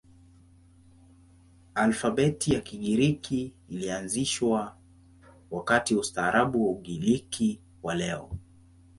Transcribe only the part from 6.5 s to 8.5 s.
wa Ugiriki wa leo.